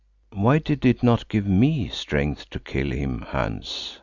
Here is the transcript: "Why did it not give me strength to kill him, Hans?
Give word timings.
"Why 0.33 0.57
did 0.57 0.83
it 0.83 1.03
not 1.03 1.27
give 1.29 1.45
me 1.45 1.87
strength 1.89 2.49
to 2.49 2.59
kill 2.59 2.89
him, 2.91 3.21
Hans? 3.21 3.99